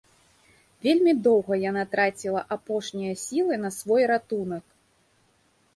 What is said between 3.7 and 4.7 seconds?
свой ратунак.